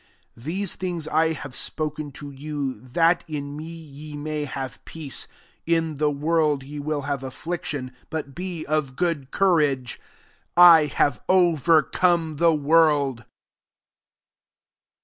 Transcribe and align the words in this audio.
33 0.33 0.43
These 0.51 0.73
things 0.77 1.07
I 1.09 1.33
have 1.33 1.53
spoken 1.55 2.11
to 2.13 2.31
you, 2.31 2.79
that 2.81 3.23
in 3.27 3.55
me 3.55 3.65
ye 3.71 4.17
may 4.17 4.45
have 4.45 4.83
peace. 4.83 5.27
In 5.67 5.97
the 5.97 6.09
world 6.09 6.63
ye 6.63 6.79
will 6.79 7.03
have 7.03 7.21
afflic 7.21 7.63
tion: 7.65 7.91
but 8.09 8.33
be 8.33 8.65
of 8.65 8.95
good 8.95 9.29
courage; 9.29 10.01
I 10.57 10.87
have 10.87 11.21
overcome 11.29 12.37
the 12.37 12.51
world. 12.51 13.25